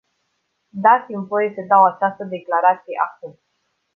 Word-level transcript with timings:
Dați-mi 0.85 1.25
voie 1.25 1.53
să 1.55 1.61
dau 1.67 1.85
această 1.85 2.23
declarație 2.23 2.95
acum. 3.09 3.39